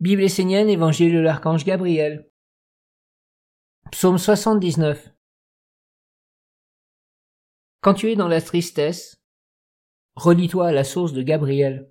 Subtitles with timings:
[0.00, 2.30] Bible essénienne, Évangile de l'archange Gabriel.
[3.90, 5.10] Psaume 79.
[7.80, 9.20] Quand tu es dans la tristesse,
[10.14, 11.90] relis-toi à la source de Gabriel.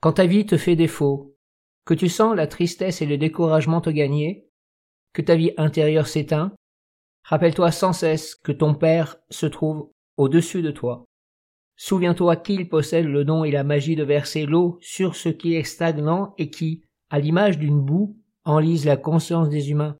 [0.00, 1.36] Quand ta vie te fait défaut,
[1.84, 4.48] que tu sens la tristesse et le découragement te gagner,
[5.12, 6.54] que ta vie intérieure s'éteint,
[7.24, 11.04] rappelle-toi sans cesse que ton Père se trouve au-dessus de toi.
[11.76, 15.64] Souviens-toi qu'il possède le don et la magie de verser l'eau sur ce qui est
[15.64, 19.96] stagnant et qui, à l'image d'une boue, enlise la conscience des humains.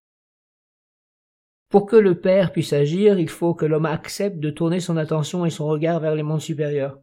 [1.68, 5.44] Pour que le Père puisse agir, il faut que l'homme accepte de tourner son attention
[5.44, 6.98] et son regard vers les mondes supérieurs.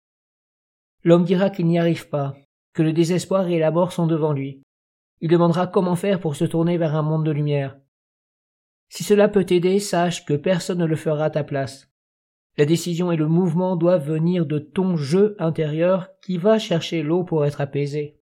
[1.03, 2.35] L'homme dira qu'il n'y arrive pas,
[2.73, 4.63] que le désespoir et la mort sont devant lui.
[5.19, 7.77] Il demandera comment faire pour se tourner vers un monde de lumière.
[8.89, 11.92] Si cela peut t'aider, sache que personne ne le fera à ta place.
[12.57, 17.23] La décision et le mouvement doivent venir de ton jeu intérieur qui va chercher l'eau
[17.23, 18.19] pour être apaisé.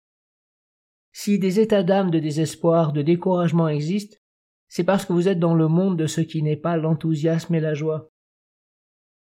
[1.12, 4.18] Si des états d'âme de désespoir, de découragement existent,
[4.70, 7.60] c'est parce que vous êtes dans le monde de ce qui n'est pas l'enthousiasme et
[7.60, 8.10] la joie.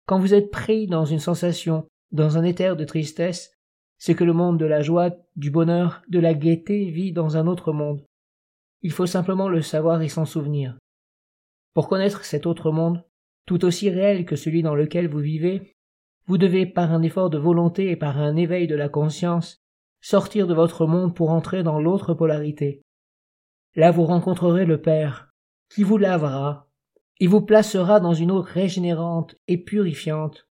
[0.07, 3.53] Quand vous êtes pris dans une sensation, dans un éther de tristesse,
[3.99, 7.49] c'est que le monde de la joie, du bonheur, de la gaieté vit dans un
[7.49, 8.05] autre monde.
[8.83, 10.79] Il faut simplement le savoir et s'en souvenir.
[11.75, 13.05] Pour connaître cet autre monde,
[13.47, 15.77] tout aussi réel que celui dans lequel vous vivez,
[16.27, 19.63] vous devez, par un effort de volonté et par un éveil de la conscience,
[20.01, 22.83] sortir de votre monde pour entrer dans l'autre polarité.
[23.75, 25.33] Là vous rencontrerez le Père,
[25.69, 26.69] qui vous lavera,
[27.21, 30.49] et vous placera dans une eau régénérante et purifiante.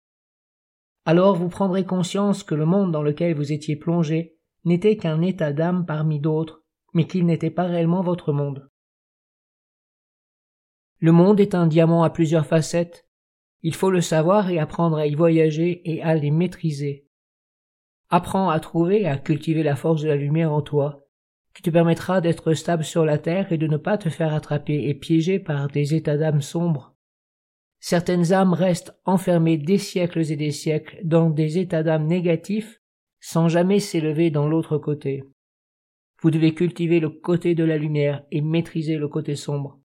[1.04, 5.52] Alors vous prendrez conscience que le monde dans lequel vous étiez plongé n'était qu'un état
[5.52, 8.68] d'âme parmi d'autres, mais qu'il n'était pas réellement votre monde.
[10.98, 13.06] Le monde est un diamant à plusieurs facettes.
[13.62, 17.06] Il faut le savoir et apprendre à y voyager et à les maîtriser.
[18.08, 21.06] Apprends à trouver et à cultiver la force de la lumière en toi,
[21.54, 24.88] qui te permettra d'être stable sur la terre et de ne pas te faire attraper
[24.88, 26.94] et piéger par des états d'âme sombres.
[27.80, 32.80] Certaines âmes restent enfermées des siècles et des siècles dans des états d'âme négatifs
[33.20, 35.24] sans jamais s'élever dans l'autre côté.
[36.22, 39.80] Vous devez cultiver le côté de la lumière et maîtriser le côté sombre.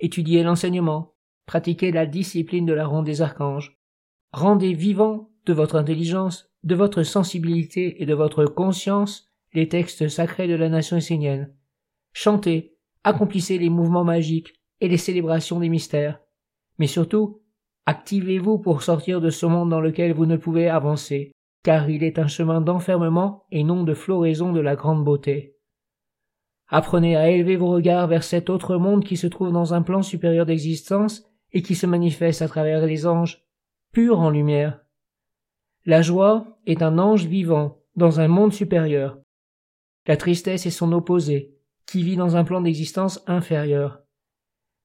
[0.00, 1.14] Étudiez l'enseignement,
[1.46, 3.78] pratiquez la discipline de la ronde des archanges,
[4.32, 10.48] rendez vivant de votre intelligence, de votre sensibilité et de votre conscience les textes sacrés
[10.48, 11.54] de la nation essénienne.
[12.12, 16.20] Chantez, accomplissez les mouvements magiques et les célébrations des mystères.
[16.78, 17.42] Mais surtout,
[17.86, 21.32] activez-vous pour sortir de ce monde dans lequel vous ne pouvez avancer,
[21.62, 25.53] car il est un chemin d'enfermement et non de floraison de la grande beauté.
[26.76, 30.02] Apprenez à élever vos regards vers cet autre monde qui se trouve dans un plan
[30.02, 33.44] supérieur d'existence et qui se manifeste à travers les anges,
[33.92, 34.80] purs en lumière.
[35.86, 39.20] La joie est un ange vivant dans un monde supérieur.
[40.08, 41.54] La tristesse est son opposé,
[41.86, 44.02] qui vit dans un plan d'existence inférieur.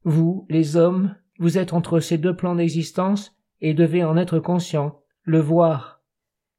[0.03, 5.01] Vous, les hommes, vous êtes entre ces deux plans d'existence et devez en être conscient,
[5.23, 6.03] le voir.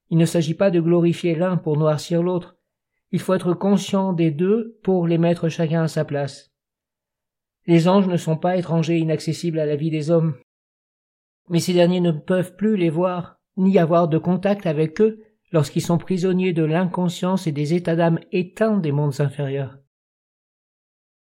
[0.08, 2.56] Il ne s'agit pas de glorifier l'un pour noircir l'autre,
[3.12, 6.52] il faut être conscient des deux pour les mettre chacun à sa place.
[7.66, 10.34] Les anges ne sont pas étrangers inaccessibles à la vie des hommes.
[11.48, 15.82] Mais ces derniers ne peuvent plus les voir, ni avoir de contact avec eux lorsqu'ils
[15.82, 19.78] sont prisonniers de l'inconscience et des états d'âme éteints des mondes inférieurs.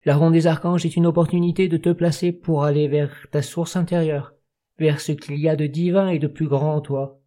[0.05, 3.75] La ronde des archanges est une opportunité de te placer pour aller vers ta source
[3.75, 4.35] intérieure,
[4.79, 7.21] vers ce qu'il y a de divin et de plus grand en toi.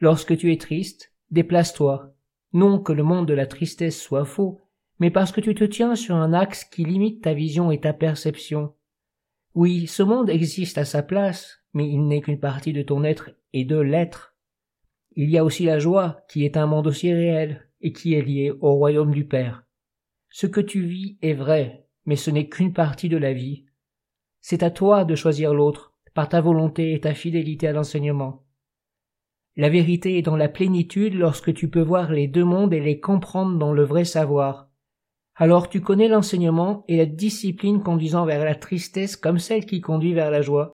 [0.00, 2.14] Lorsque tu es triste, déplace-toi,
[2.52, 4.60] non que le monde de la tristesse soit faux,
[4.98, 7.92] mais parce que tu te tiens sur un axe qui limite ta vision et ta
[7.92, 8.74] perception.
[9.54, 13.30] Oui, ce monde existe à sa place, mais il n'est qu'une partie de ton être
[13.52, 14.36] et de l'être.
[15.16, 18.22] Il y a aussi la joie, qui est un monde aussi réel, et qui est
[18.22, 19.64] lié au royaume du Père.
[20.28, 23.64] Ce que tu vis est vrai, mais ce n'est qu'une partie de la vie.
[24.40, 28.44] C'est à toi de choisir l'autre, par ta volonté et ta fidélité à l'enseignement.
[29.60, 32.98] La vérité est dans la plénitude lorsque tu peux voir les deux mondes et les
[32.98, 34.70] comprendre dans le vrai savoir.
[35.34, 40.14] Alors tu connais l'enseignement et la discipline conduisant vers la tristesse comme celle qui conduit
[40.14, 40.72] vers la joie.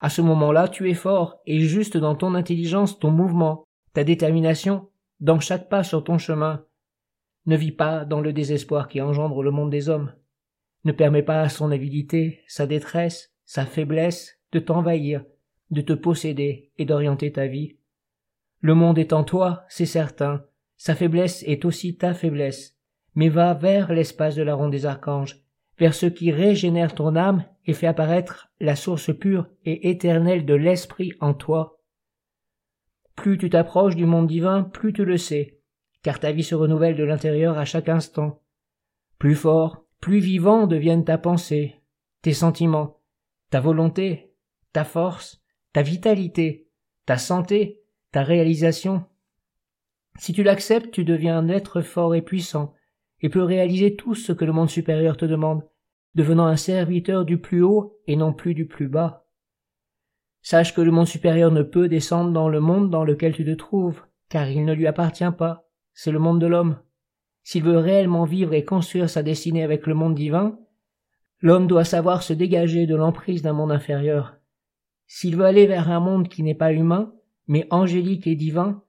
[0.00, 3.62] À ce moment-là, tu es fort et juste dans ton intelligence, ton mouvement,
[3.92, 4.88] ta détermination,
[5.20, 6.64] dans chaque pas sur ton chemin.
[7.46, 10.12] Ne vis pas dans le désespoir qui engendre le monde des hommes.
[10.82, 15.24] Ne permets pas à son avidité, sa détresse, sa faiblesse de t'envahir,
[15.70, 17.76] de te posséder et d'orienter ta vie.
[18.62, 20.44] Le monde est en toi, c'est certain,
[20.76, 22.78] sa faiblesse est aussi ta faiblesse,
[23.16, 25.42] mais va vers l'espace de la ronde des archanges,
[25.78, 30.54] vers ce qui régénère ton âme et fait apparaître la source pure et éternelle de
[30.54, 31.80] l'esprit en toi.
[33.16, 35.58] Plus tu t'approches du monde divin, plus tu le sais,
[36.02, 38.42] car ta vie se renouvelle de l'intérieur à chaque instant.
[39.18, 41.82] Plus fort, plus vivant deviennent ta pensée,
[42.22, 43.00] tes sentiments,
[43.50, 44.32] ta volonté,
[44.72, 45.42] ta force,
[45.72, 46.68] ta vitalité,
[47.06, 47.81] ta santé,
[48.12, 49.04] ta réalisation.
[50.18, 52.74] Si tu l'acceptes, tu deviens un être fort et puissant,
[53.22, 55.62] et peux réaliser tout ce que le monde supérieur te demande,
[56.14, 59.26] devenant un serviteur du plus haut et non plus du plus bas.
[60.42, 63.54] Sache que le monde supérieur ne peut descendre dans le monde dans lequel tu te
[63.54, 66.78] trouves, car il ne lui appartient pas, c'est le monde de l'homme.
[67.44, 70.58] S'il veut réellement vivre et construire sa destinée avec le monde divin,
[71.40, 74.36] l'homme doit savoir se dégager de l'emprise d'un monde inférieur.
[75.06, 77.12] S'il veut aller vers un monde qui n'est pas humain,
[77.46, 78.82] mais angélique et divin,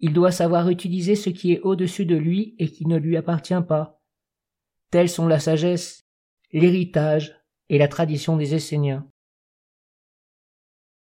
[0.00, 3.54] il doit savoir utiliser ce qui est au-dessus de lui et qui ne lui appartient
[3.66, 4.02] pas.
[4.90, 6.06] Tels sont la sagesse,
[6.52, 9.08] l'héritage et la tradition des Esséniens.